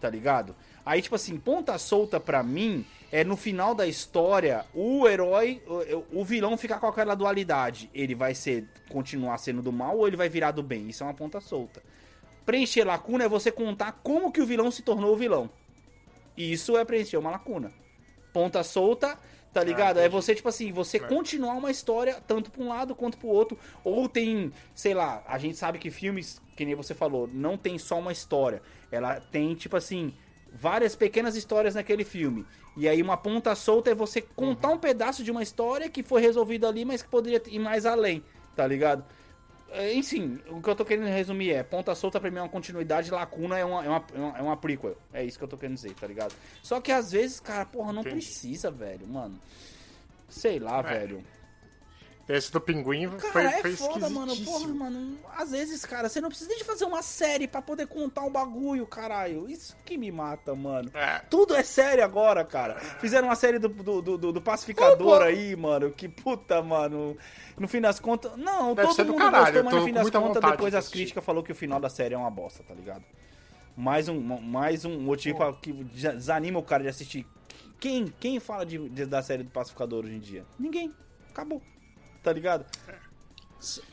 [0.00, 0.54] tá ligado?
[0.84, 6.20] Aí, tipo assim, ponta solta pra mim é no final da história o herói, o,
[6.20, 7.88] o vilão ficar com aquela dualidade.
[7.94, 10.88] Ele vai ser continuar sendo do mal ou ele vai virar do bem?
[10.88, 11.82] Isso é uma ponta solta.
[12.44, 15.48] Preencher lacuna é você contar como que o vilão se tornou o vilão.
[16.36, 17.72] Isso é preencher uma lacuna.
[18.32, 19.18] Ponta solta,
[19.52, 19.98] tá ligado?
[19.98, 20.12] é entendi.
[20.12, 21.00] você, tipo assim, você É.
[21.00, 23.56] continuar uma história tanto pra um lado quanto pro outro.
[23.84, 27.78] Ou tem, sei lá, a gente sabe que filmes, que nem você falou, não tem
[27.78, 28.60] só uma história.
[28.90, 30.12] Ela tem, tipo assim,
[30.54, 32.46] várias pequenas histórias naquele filme.
[32.76, 36.20] E aí uma ponta solta é você contar um pedaço de uma história que foi
[36.20, 38.22] resolvida ali, mas que poderia ir mais além,
[38.56, 39.04] tá ligado?
[39.70, 42.48] É, Enfim, o que eu tô querendo resumir é, ponta solta pra mim é uma
[42.48, 44.96] continuidade, lacuna é uma, é uma, é uma, é uma prequel.
[45.12, 46.32] É isso que eu tô querendo dizer, tá ligado?
[46.62, 48.16] Só que às vezes, cara, porra, não Entendi.
[48.16, 49.38] precisa, velho, mano.
[50.28, 51.24] Sei lá, velho.
[52.26, 54.34] Esse do pinguim Cara, foi, é foi foda, mano.
[54.44, 55.18] Porra, mano.
[55.36, 58.30] Às vezes, cara, você não precisa nem de fazer uma série pra poder contar um
[58.30, 59.48] bagulho, caralho.
[59.48, 60.90] Isso que me mata, mano.
[60.94, 61.18] É.
[61.28, 62.76] Tudo é sério agora, cara.
[62.98, 65.24] Fizeram uma série do, do, do, do Pacificador Opa.
[65.26, 65.90] aí, mano.
[65.90, 67.14] Que puta, mano.
[67.58, 68.32] No fim das contas.
[68.38, 71.22] Não, Deve todo mundo caralho, gostou, mas no fim das contas, depois de as críticas
[71.22, 73.04] falou que o final da série é uma bosta, tá ligado?
[73.76, 77.26] Mais um, mais um motivo que desanima o cara de assistir.
[77.78, 80.46] Quem, quem fala de, de- da série do Pacificador hoje em dia?
[80.58, 80.90] Ninguém.
[81.28, 81.60] Acabou.
[82.24, 82.64] Tá ligado?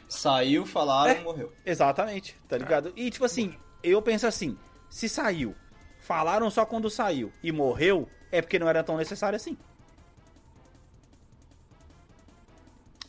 [0.07, 1.19] Saiu, falaram, É.
[1.21, 1.51] morreu.
[1.65, 2.91] Exatamente, tá ligado?
[2.95, 4.57] E tipo assim, eu penso assim,
[4.89, 5.53] se saiu,
[5.99, 9.57] falaram só quando saiu e morreu, é porque não era tão necessário assim.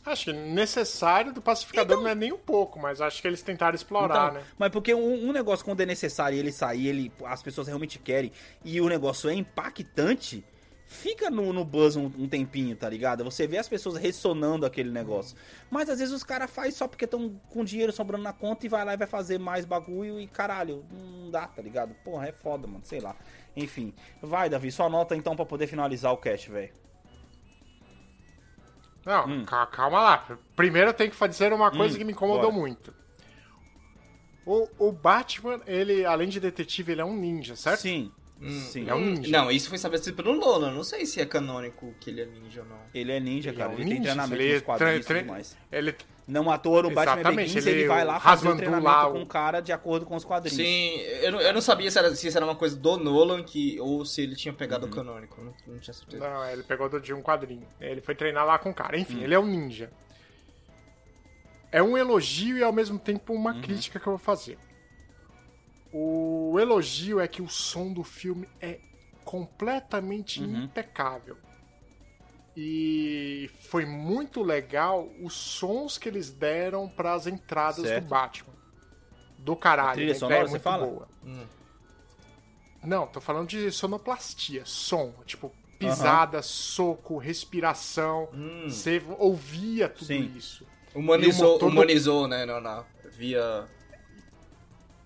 [0.05, 3.41] Acho que necessário do pacificador Então- não é nem um pouco, mas acho que eles
[3.41, 4.45] tentaram explorar, Então, né?
[4.59, 7.97] Mas porque um, um negócio quando é necessário e ele sair, ele, as pessoas realmente
[7.97, 8.29] querem,
[8.65, 10.43] e o negócio é impactante,
[10.85, 13.23] fica no, no buzz um, um tempinho, tá ligado?
[13.23, 15.35] Você vê as pessoas ressonando aquele negócio.
[15.71, 18.69] Mas às vezes os caras fazem só porque estão com dinheiro sobrando na conta e
[18.69, 21.93] vai lá e vai fazer mais bagulho e caralho, não dá, tá ligado?
[22.03, 23.15] Porra, é foda, mano, sei lá.
[23.55, 26.71] Enfim, vai, Davi, só anota então pra poder finalizar o cast, velho.
[29.05, 29.45] Não, Hum.
[29.45, 30.37] ca- calma lá.
[30.55, 32.53] Primeiro eu tenho que dizer uma coisa Hum, que me incomodou bora.
[32.53, 32.93] muito.
[34.45, 37.81] O, o Batman, ele, além de detetive, ele é um ninja, certo?
[37.81, 38.11] Sim.
[38.43, 38.49] Hum.
[38.49, 38.89] Sim.
[38.89, 39.31] É um ninja.
[39.31, 40.71] Não, isso foi estabelecido pelo Nolan.
[40.71, 42.77] Não sei se é canônico que ele é ninja ou não.
[42.93, 43.71] Ele é ninja, Ele cara.
[43.71, 45.57] é um ele tem ninja, treinamento ele nos quadrinhos e tre- tudo mais.
[45.71, 48.51] Ele, Não à toa, no Batman Exatamente, Begins, ele, ele- vai lá o fazer o
[48.51, 50.55] Rasmandu treinamento lá, com o- o cara de acordo com os quadrinhos.
[50.55, 53.43] Sim, eu não, eu não sabia se era, se isso era uma coisa do Nolan
[53.43, 54.91] que, ou se ele tinha pegado Uhum.
[54.91, 55.41] o canônico.
[55.43, 56.25] Não, não tinha certeza.
[56.25, 57.67] não, ele pegou do- de um quadrinho.
[57.81, 58.95] Ele foi treinar lá com o cara.
[58.97, 59.01] Hum.
[59.01, 59.91] Enfim, ele é um ninja.
[61.71, 63.61] É um elogio e ao mesmo tempo uma Uhum.
[63.61, 64.57] crítica que eu vou fazer.
[65.93, 68.79] O elogio é que o som do filme é
[69.23, 70.63] completamente Uhum.
[70.63, 71.37] impecável.
[72.55, 78.03] E foi muito legal os sons que eles deram para as entradas Certo.
[78.03, 78.53] do Batman.
[79.39, 79.99] Do caralho.
[79.99, 80.85] A ideia sonora, é você muito fala?
[80.85, 81.07] boa.
[81.25, 81.45] Hum.
[82.83, 88.29] Não, tô falando de sonoplastia, som, tipo pisada, soco, respiração.
[88.33, 88.65] Hum.
[88.69, 90.31] Você ouvia tudo Sim.
[90.35, 90.65] isso.
[90.95, 93.67] Humanizou, motor do- humanizou né, na, na- via...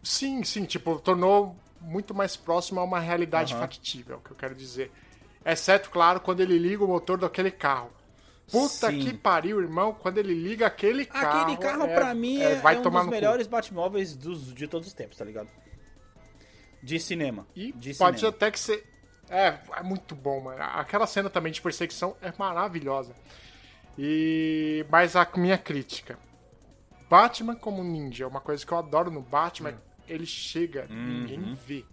[0.07, 3.61] Sim, sim, tipo, tornou muito mais próximo a uma realidade Aham.
[3.61, 4.89] factível, é o que eu quero dizer.
[5.45, 7.91] Exceto, claro, quando ele liga o motor daquele carro.
[8.49, 8.99] Puta Sim.
[8.99, 11.41] que pariu, irmão, quando ele liga aquele carro.
[11.41, 13.15] Aquele carro, é- pra mim, é, é, vai é um tomar dos no cu.
[13.15, 15.49] melhores Batmóveis dos, de todos os tempos, tá ligado?
[16.81, 17.45] De cinema.
[17.53, 18.35] E de pode cinema.
[18.35, 18.85] até que ser.
[19.29, 20.63] É, é muito bom, mano.
[20.63, 23.13] Aquela cena também de perseguição é maravilhosa.
[23.97, 24.85] E.
[24.89, 26.17] Mas a minha crítica.
[27.09, 29.77] Batman como ninja, uma coisa que eu adoro no Batman, Hum.
[30.07, 30.95] Ele chega, Uhum.
[30.95, 31.85] ninguém vê.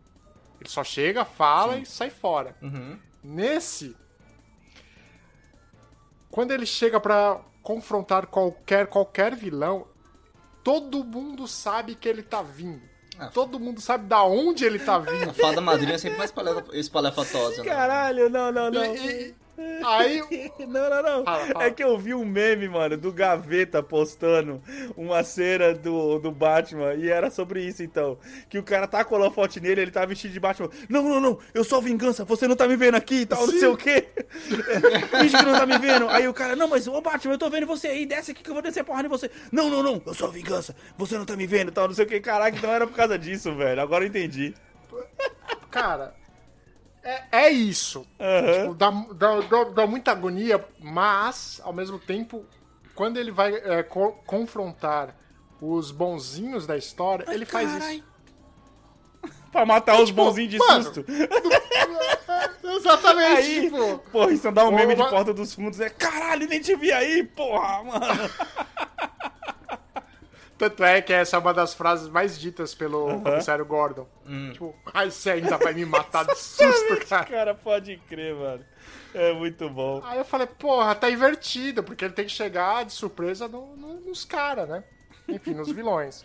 [0.61, 2.57] Ele só chega, fala e sai fora.
[2.63, 2.99] Uhum.
[3.23, 3.97] Nesse.
[6.31, 9.87] Quando ele chega pra confrontar qualquer qualquer vilão,
[10.63, 12.83] todo mundo sabe que ele tá vindo.
[13.19, 13.29] Ah.
[13.29, 15.31] Todo mundo sabe da onde ele tá vindo.
[15.31, 17.69] A fada madrinha é sempre mais espalha- espalhafatosa, né?
[17.69, 18.85] Caralho, não, não, não.
[18.97, 19.35] E- e-
[19.85, 20.23] aí
[20.67, 21.25] Não, não, não.
[21.25, 21.65] Fala, fala.
[21.65, 24.61] É que eu vi um meme, mano, do Gaveta postando
[24.97, 28.19] uma cena do, do Batman e era sobre isso, então.
[28.49, 30.69] Que o cara tá com o holofote nele, ele tá vestido de Batman.
[30.89, 33.53] Não, não, não, eu sou vingança, você não tá me vendo aqui e tal, não
[33.53, 33.61] Sim.
[33.61, 34.09] sei o quê.
[35.21, 36.09] Finge que não tá me vendo.
[36.09, 38.51] Aí o cara, não, mas ô Batman, eu tô vendo você aí, desce aqui que
[38.51, 39.31] eu vou descer a porrada em você.
[39.53, 42.05] Não, não, não, eu sou vingança, você não tá me vendo e tal, não sei
[42.05, 42.21] o quê.
[42.21, 43.81] Caraca, então era por causa disso, velho.
[43.81, 44.55] Agora eu entendi.
[45.71, 46.15] Cara,
[47.05, 48.07] é, é isso.
[48.19, 48.53] Aham.
[48.63, 52.45] Tipo, dá, dá, dá, dá muita agonia, mas, ao mesmo tempo,
[52.95, 55.15] quando ele vai é, co- confrontar
[55.61, 57.95] os bonzinhos da história, ele faz carai.
[57.97, 58.05] isso.
[59.53, 61.05] Pra matar os tipo, bonzinhos de mano, susto.
[62.65, 63.99] Exatamente, Aí, tipo.
[64.11, 67.23] porra, isso dá um meme de porta dos fundos, é caralho, nem te vi aí,
[67.25, 68.31] porra, mano.
[70.57, 74.07] Tanto é que essa é uma das frases mais ditas pelo comissário Gordon.
[74.53, 77.25] Tipo, ai, você ainda vai me matar de susto, cara.
[77.27, 78.65] Cara, pode crer, mano.
[79.13, 80.01] É muito bom.
[80.05, 84.01] Aí eu falei, porra, tá invertido, porque ele tem que chegar de surpresa no- no-
[84.01, 84.85] nos caras, né?
[85.29, 86.25] Enfim, nos vilões.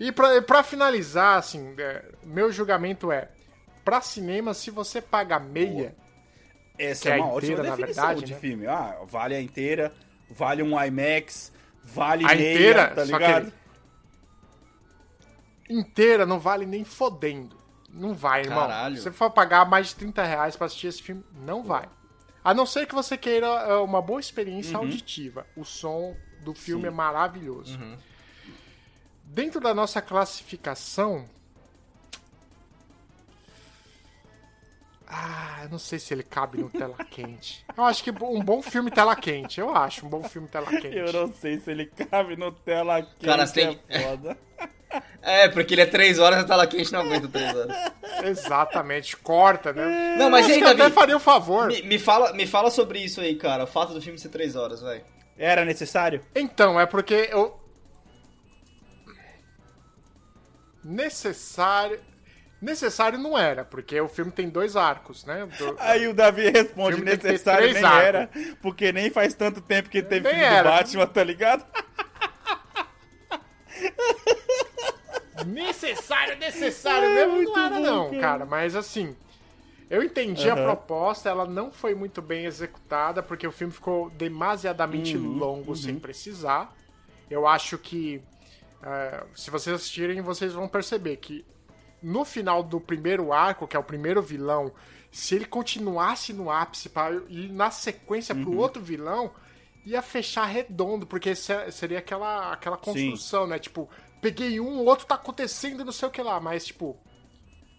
[0.00, 3.28] E pra, pra finalizar, assim, é, meu julgamento é:
[3.84, 5.94] pra cinema, se você paga meia,
[6.76, 8.38] Essa é é uma ótima inteira, na definição verdade, de né?
[8.40, 8.66] filme.
[8.66, 9.92] Ah, vale a inteira,
[10.28, 11.52] vale um IMAX,
[11.84, 13.52] vale a meia, inteira, tá ligado?
[15.64, 17.56] que inteira não vale nem fodendo.
[17.88, 18.58] Não vai, irmão.
[18.66, 18.96] Caralho.
[18.96, 21.88] Se você for pagar mais de 30 reais pra assistir esse filme, não vai.
[22.42, 25.46] A não ser que você queira é, uma boa experiência auditiva.
[25.56, 26.90] O som do filme Uhum.
[26.90, 26.94] Sim.
[26.94, 27.78] é maravilhoso.
[27.78, 27.96] Uhum.
[29.24, 31.24] Dentro da nossa classificação.
[35.06, 37.64] Ah, eu não sei se ele cabe no tela quente.
[37.76, 39.60] Eu acho que um bom filme tela quente.
[39.60, 40.96] Eu acho um bom filme tela quente.
[40.96, 44.38] Eu não sei se ele cabe no tela quente, Cara, tem- é foda.
[45.20, 47.92] É, porque ele é 3 horas e a tela quente não aguenta 3 horas.
[48.24, 50.16] Exatamente, corta, né?
[50.16, 50.94] Não, mas aí, que eu até Davi?
[50.94, 51.66] faria o favor.
[51.66, 53.64] Me, me fala, me fala sobre isso aí, cara.
[53.64, 55.04] O fato do filme ser 3 horas, velho.
[55.36, 56.24] Era necessário?
[56.34, 57.60] Então, é porque eu.
[60.82, 62.00] Necessário.
[62.64, 65.46] Necessário não era, porque o filme tem dois arcos, né?
[65.46, 67.94] Do- Aí o Davi responde, ter necessário nem arcos.
[67.94, 70.46] era, porque nem faz tanto tempo que teve Nem filme era.
[70.46, 71.64] do Batman, tá ligado?
[75.34, 78.38] necessário, necessário É, mesmo muito não era bom, não, cara.
[78.38, 78.46] cara.
[78.46, 79.16] Mas assim,
[79.90, 80.58] eu entendi a Aham.
[80.58, 85.96] proposta, ela não foi muito bem executada, porque o filme ficou demasiadamente Uhum, longo sem
[85.96, 86.76] precisar.
[87.30, 88.22] Eu acho que,
[88.82, 91.46] eh, se vocês assistirem, vocês vão perceber que
[92.04, 94.72] no final do primeiro arco, que é o primeiro vilão,
[95.10, 99.30] se ele continuasse no ápice para ir na sequência pro outro vilão,
[99.86, 103.58] ia fechar redondo, porque se- seria aquela, aquela construção, né?
[103.58, 103.88] Tipo,
[104.20, 106.96] peguei um, o outro tá acontecendo, não sei o que lá, mas tipo,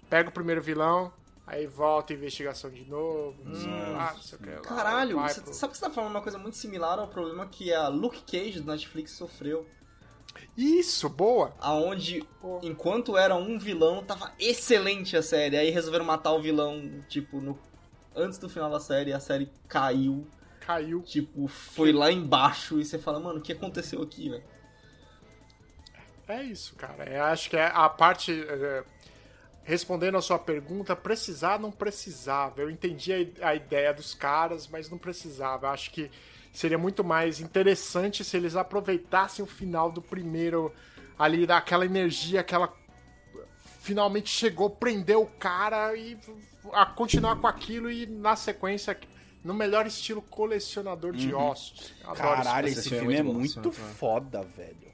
[0.10, 1.12] pega o primeiro vilão,
[1.48, 4.50] aí volta a investigação de novo, não sei o que lá, não sei o que
[4.50, 4.62] lá.
[4.62, 7.46] Caralho, vai você, pro- sabe que você tá falando uma coisa muito similar ao problema
[7.48, 9.66] que a Luke Cage do Netflix sofreu?
[10.58, 11.54] Isso, boa.
[11.60, 12.60] Aonde, Pô.
[12.64, 15.58] enquanto era um vilão, tava excelente a série.
[15.58, 17.60] Aí resolveram matar o vilão, tipo, no...
[18.16, 20.26] antes do final da série, a série caiu.
[20.62, 21.02] Caiu.
[21.02, 24.44] Tipo, foi lá embaixo e você fala, mano, o que aconteceu aqui, velho?
[26.28, 27.08] É isso, cara.
[27.08, 28.32] Eu acho que é a parte.
[28.32, 28.84] é,
[29.64, 32.62] respondendo a sua pergunta, precisar não precisava.
[32.62, 35.68] Eu entendi a, a ideia dos caras, mas não precisava.
[35.68, 36.10] Eu acho que
[36.56, 40.74] seria muito mais interessante se eles aproveitassem o final do primeiro
[41.20, 42.74] ali, daquela energia, aquela.
[43.82, 46.18] Finalmente chegou, prendeu o cara e
[46.74, 48.98] a continuar com aquilo e na sequência,
[49.44, 51.94] no melhor estilo colecionador de ossos.
[52.04, 52.18] Adoro.
[52.18, 54.92] Caralho, esse esse filme é é muito é muito foda, velho.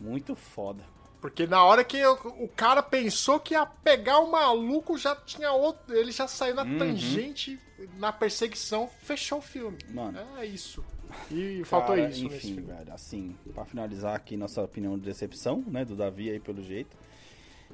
[0.00, 0.82] Muito foda.
[1.20, 5.52] Porque na hora que o, o cara pensou que ia pegar o maluco, já tinha
[5.52, 5.94] outro.
[5.94, 7.58] Ele já saiu na tangente,
[7.98, 9.78] na perseguição, fechou o filme.
[9.90, 10.18] Mano.
[10.38, 10.84] É isso.
[11.30, 15.62] E faltou Cara, isso nesse Enfim, velho, assim, pra finalizar aqui nossa opinião de decepção,
[15.66, 16.96] né, do Davi aí pelo jeito.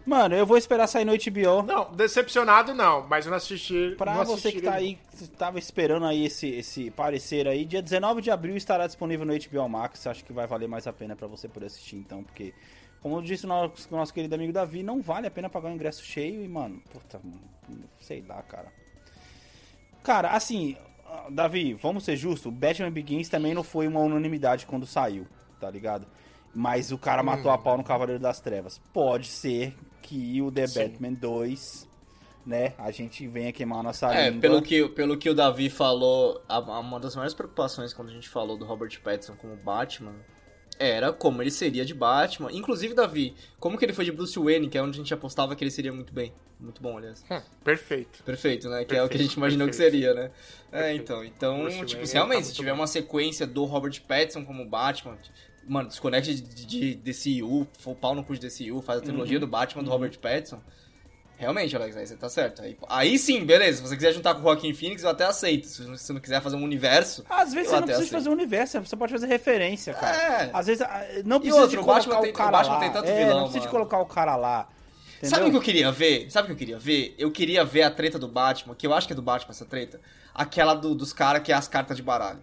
[0.05, 1.63] Mano, eu vou esperar sair no HBO.
[1.65, 3.95] Não, decepcionado não, mas eu não assisti.
[3.99, 7.83] Pra não você que tá aí, que tava esperando aí esse, esse parecer aí, dia
[7.83, 10.07] 19 de abril estará disponível no HBO Max.
[10.07, 12.55] Acho que vai valer mais a pena pra você poder assistir, então, porque,
[13.03, 15.75] como disse o nosso, o nosso querido amigo Davi, não vale a pena pagar o
[15.75, 17.21] ingresso cheio e, mano, puta,
[18.01, 18.73] sei lá, cara.
[20.03, 20.77] Cara, assim,
[21.31, 25.27] Davi, vamos ser justos, Batman Begins também não foi uma unanimidade quando saiu,
[25.61, 26.07] tá ligado?
[26.55, 27.55] Mas o cara matou Hum.
[27.55, 28.79] a pau no Cavaleiro das Trevas.
[28.93, 30.81] Pode ser que o The Sim.
[30.89, 31.87] Batman 2,
[32.47, 34.41] né, a gente venha queimar a nossa É, língua.
[34.41, 38.13] pelo que, pelo que o Davi falou, a- a- uma das maiores preocupações quando a
[38.13, 40.15] gente falou do Robert Pattinson como Batman
[40.79, 42.51] era como ele seria de Batman.
[42.53, 45.55] Inclusive, Davi, como que ele foi de Bruce Wayne, que é onde a gente apostava
[45.57, 46.33] que ele seria muito bem.
[46.59, 47.25] Muito bom, aliás.
[47.31, 48.23] Hum, perfeito.
[48.25, 48.85] Perfeito, né?
[48.85, 49.93] Que é o que a gente Perfeito, imaginou que perfeito.
[49.93, 50.31] seria, né?
[50.73, 51.03] É, Perfeito.
[51.03, 51.25] então.
[51.25, 52.77] Então, Bruce tipo, Wayne se tá realmente, muito se tiver bom.
[52.81, 55.19] uma sequência do Robert Pattinson como Batman,
[55.69, 59.47] mano, desconecte de, de DCU, for pau no cu de DCU, faz a trilogia do
[59.47, 60.61] Batman do Robert Pattinson.
[61.39, 62.63] Realmente, Alex, aí você tá certo.
[62.63, 63.77] Aí, aí sim, beleza.
[63.77, 65.67] Se você quiser juntar com o Joaquin Phoenix, eu até aceito.
[65.67, 67.27] Se você não quiser fazer um universo.
[67.29, 68.13] Às vezes você não precisa aceito.
[68.13, 70.17] fazer um universo, você pode fazer referência, cara.
[70.17, 70.51] É.
[70.53, 72.75] Às vezes ah, não precisa outro, de o colocar Batman o tem- o cara Batman
[72.75, 72.81] lá.
[72.81, 73.71] tem tanto é, vilão, não precisa de mano.
[73.87, 74.69] colocar o cara lá.
[75.19, 75.31] Entendeu?
[75.31, 76.31] Sabe o que eu queria ver?
[76.31, 77.15] Sabe o que eu queria ver?
[77.19, 79.65] Eu queria ver a treta do Batman, que eu acho que é do Batman essa
[79.67, 80.01] treta.
[80.35, 82.43] Aquela do- dos caras que é as cartas de baralho.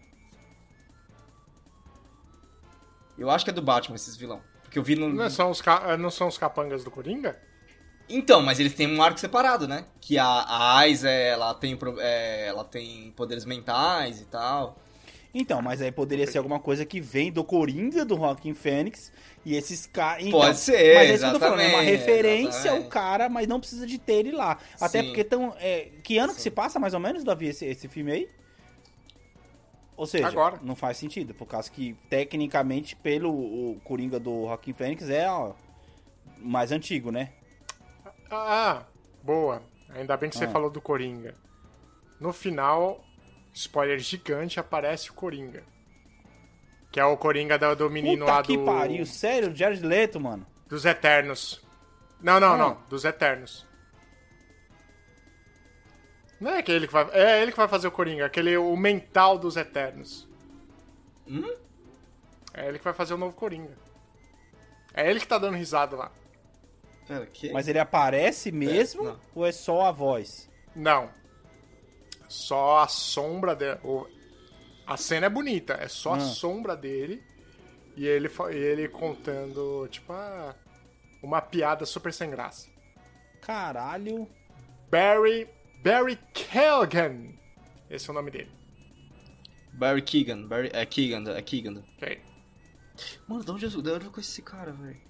[3.17, 4.41] Eu acho que é do Batman esses vilão.
[4.63, 5.09] Porque eu vi no.
[5.09, 7.39] Não são os, ca- não são os capangas do Coringa?
[8.13, 9.85] Então, mas eles têm um arco separado, né?
[9.99, 14.77] Que a, a Ais, é, ela, tem, é, ela tem poderes mentais e tal.
[15.33, 19.11] Então, mas aí poderia ser alguma coisa que vem do Coringa, do Joaquim Fênix,
[19.43, 20.23] e esses caras...
[20.23, 22.83] Então, Pode ser, Mas é isso que eu tô falando, é uma referência exatamente.
[22.83, 24.59] ao cara, mas não precisa de ter ele lá.
[24.79, 25.07] Até Sim.
[25.07, 25.55] porque tão...
[25.59, 28.29] é, que ano que se passa, mais ou menos, Davi, esse, esse filme aí?
[29.97, 30.59] Ou seja, Agora.
[30.61, 35.53] não faz sentido, por causa que, tecnicamente, pelo o Coringa do Joaquim Fênix é ó,
[36.37, 37.31] mais antigo, né?
[38.35, 38.83] Ah,
[39.21, 39.61] boa.
[39.95, 40.49] Ainda bem que você Ah.
[40.49, 41.35] falou do Coringa.
[42.19, 43.03] No final,
[43.53, 45.63] spoiler gigante, aparece o Coringa.
[46.91, 50.19] Que é o Coringa do, do menino Puta lá que do, pariu, sério, Jared Leto,
[50.19, 50.45] mano.
[50.67, 51.61] dos Eternos.
[52.21, 52.57] Não, não, Ah.
[52.57, 52.77] não.
[52.89, 53.65] Dos Eternos.
[56.39, 57.07] Não é que ele que vai.
[57.11, 60.27] É ele que vai fazer o Coringa, aquele o mental dos Eternos.
[61.27, 61.55] Hum?
[62.53, 63.71] É ele que vai fazer o novo Coringa.
[64.93, 66.11] É ele que tá dando risada lá.
[67.07, 67.51] Pera, que?
[67.51, 70.49] Mas ele aparece mesmo ou é só a voz?
[70.75, 71.09] Não.
[72.27, 73.79] Só a sombra dele.
[73.83, 74.07] o-
[74.85, 76.19] A cena é bonita, é só a Ah.
[76.19, 77.23] sombra dele
[77.95, 80.53] e ele, e ele contando, tipo, ah,
[81.21, 82.67] uma piada super sem graça.
[83.41, 84.27] Caralho.
[84.89, 85.47] Barry.
[85.81, 87.33] Barry Keoghan.
[87.89, 88.51] Esse é o nome dele.
[89.73, 90.47] Barry Keegan.
[90.47, 91.81] Barry, é Keegan, é Keegan.
[91.97, 92.21] Ok.
[93.27, 95.01] Mano, de onde de onde eu conheço esse cara, velho?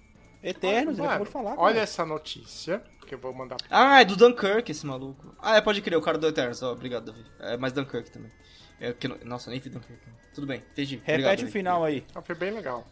[0.43, 1.51] Eternos, ele Mano, acabou de falar.
[1.57, 1.79] olha cara.
[1.79, 3.57] essa notícia que eu vou mandar.
[3.69, 5.33] Ah, é do Dunkirk esse maluco.
[5.39, 6.61] Ah, é, pode crer, o cara do Eternos.
[6.61, 7.25] Ó, obrigado, Davi.
[7.39, 8.31] É mais Dunkirk também.
[8.79, 10.01] É, porque, não- nossa, nem vi Dunkirk.
[10.33, 10.95] Tudo bem, entendi.
[10.97, 11.51] Repete Obrigado, o Davi.
[11.51, 12.05] final aí.
[12.15, 12.85] Ah, foi bem legal.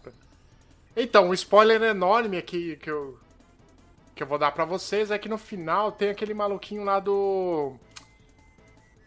[0.95, 3.17] Então, um spoiler enorme aqui que eu,
[4.15, 7.73] que eu vou dar pra vocês é que no final tem aquele maluquinho lá do.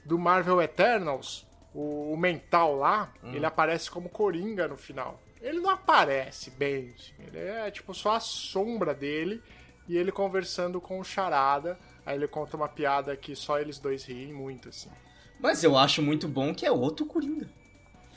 [0.04, 5.18] Do Marvel Eternals, o, o mental lá, ele aparece como Coringa no final.
[5.44, 9.42] Ele não aparece bem, assim, ele é tipo só a sombra dele
[9.86, 11.78] e ele conversando com o Charada.
[12.06, 14.90] Aí ele conta uma piada que só eles dois riem muito, assim.
[15.38, 17.48] Mas eu acho muito bom que é outro Coringa.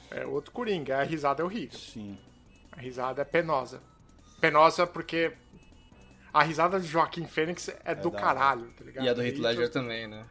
[0.10, 1.78] É outro Coringa, a risada é horrível.
[1.78, 2.18] Sim.
[2.72, 3.82] A risada é penosa.
[4.40, 5.34] Penosa porque
[6.34, 9.06] a risada de Joaquim Fênix é, do da caralho, tá ligado?
[9.06, 10.26] E a do Heath Ledger tu- também, né?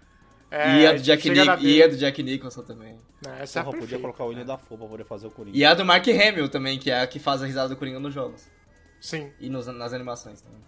[0.50, 2.96] É, e a do Jack Nich- e a do Jack Nicholson também.
[3.40, 4.02] Essa é a Porra, podia perfeita.
[4.02, 5.56] colocar o William da Fo pra poder fazer o Coringa.
[5.56, 7.98] E a do Mark Hamill também, que é a que faz a risada do Coringa
[7.98, 8.46] nos jogos.
[9.00, 10.61] Sim, E nos- nas animações também.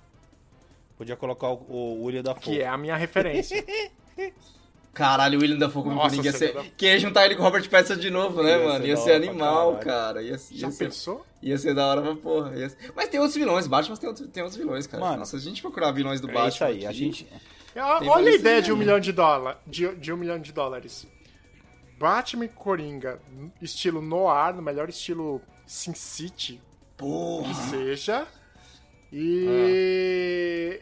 [0.96, 2.40] Podia colocar o, o William da Fo.
[2.40, 3.64] que é a minha referência.
[4.92, 6.52] Caralho, o William Dafoe como Nossa, Coringa ia ser...
[6.54, 8.80] dá- Queria juntar ele com o Robert Pattinson de novo, né, Ia mano?
[8.80, 10.22] ser Ia da ser animal, cara.
[10.22, 11.24] Ia, Já ia, ser, pensou?
[11.40, 12.52] ia ser da hora pra porra.
[12.68, 15.04] Ser- Mas tem outros vilões, Batman tem, outro- tem outros vilões, cara.
[15.04, 17.28] Mano, Nossa, se a gente procurar vilões do É Batman isso aí, a aqui- gente...
[17.76, 19.60] Ah, Tem Olha a ideia de um milhão de dólares.
[19.66, 21.06] De, de um milhão de dólares.
[21.98, 23.20] Batman e Coringa,
[23.60, 26.60] estilo noir, no melhor estilo Sin City,
[26.96, 27.48] Porra!
[27.48, 28.26] que seja.
[29.12, 30.80] E.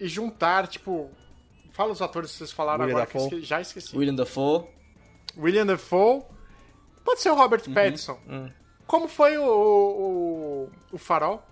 [0.00, 1.10] E juntar, tipo.
[1.72, 3.96] Fala os atores que vocês falaram William agora, que esque- já esqueci.
[3.96, 4.64] William Dafoe.
[5.36, 6.22] William Dafoe.
[7.04, 8.18] Pode ser o Robert Pattinson.
[8.28, 8.50] Hum.
[8.86, 11.42] Como foi o, o, o Farol?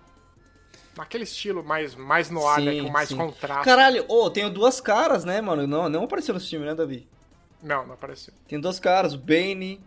[0.97, 2.71] Naquele estilo mais, mais noir, né?
[2.73, 3.17] Sim, Com mais sim.
[3.17, 3.65] contraste.
[3.65, 5.65] Caralho, ô, tenho duas caras, né, mano?
[5.65, 7.07] Não, não apareceu nesse filme, né, Davi?
[7.61, 8.33] Não, não apareceu.
[8.47, 9.81] Tem duas caras, o Bane.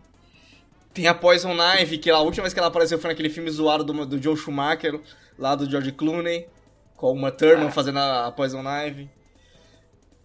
[0.93, 3.83] Tem a Poison Ivy, que a última vez que ela apareceu foi naquele filme zoado
[3.83, 4.99] do, do Joe Schumacher,
[5.37, 6.47] lá do George Clooney.
[6.95, 9.07] Com uma Thurman fazendo a, a Poison Ivy.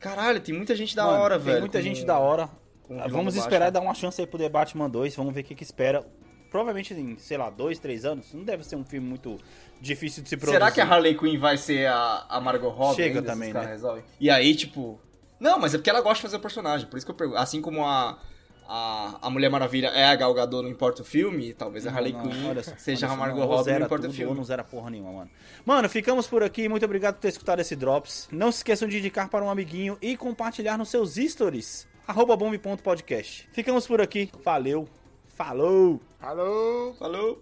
[0.01, 1.61] Caralho, tem muita gente da Mano, hora, tem velho.
[1.61, 2.49] muita com- gente da hora.
[2.83, 3.73] com vilão Vamos esperar Batman.
[3.73, 5.14] dar uma chance aí pro The Batman 2.
[5.14, 6.05] Vamos ver o que, que espera.
[6.53, 8.35] Provavelmente em, sei lá, dois, três anos.
[8.35, 9.38] Não deve ser um filme muito
[9.81, 10.59] difícil de se produzir.
[10.59, 12.97] Será que a Harley Quinn vai ser a, a Margot Robbie?
[12.97, 13.65] Chega ainda, também, né?
[13.65, 14.05] resolvem?
[14.21, 15.01] E aí, tipo...
[15.41, 16.87] Não, mas é porque ela gosta de fazer o personagem.
[16.87, 17.38] Por isso que eu pergunto.
[17.38, 18.19] Assim como a,
[18.69, 22.12] a, a Mulher Maravilha é a Gal Gadot, não importa o filme, talvez a Harley
[22.12, 24.37] Quinn seja a Margot Robbie, não importa tudo, o filme.
[24.37, 25.31] Não zera porra nenhuma, mano.
[25.65, 26.69] Mano, ficamos por aqui.
[26.69, 28.29] Muito obrigado por ter escutado esse Drops.
[28.31, 31.88] Não se esqueçam de indicar para um amiguinho e compartilhar nos seus stories.
[32.07, 33.49] Arroba bombe.podcast.
[33.53, 34.31] Ficamos por aqui.
[34.45, 34.87] Valeu.
[35.42, 36.00] Falou!
[36.20, 36.94] Falou!
[37.00, 37.40] Falou!